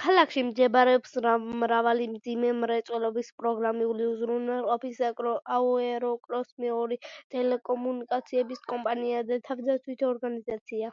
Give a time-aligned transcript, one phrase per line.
[0.00, 1.12] ქალაქში მდებარეობს
[1.60, 5.00] მრავალი მძიმე მრეწველობის, პროგრამული უზრუნველყოფის,
[5.58, 6.98] აეროკოსმოსური,
[7.36, 10.92] ტელეკომუნიკაციების კომპანია და თავდაცვითი ორგანიზაცია.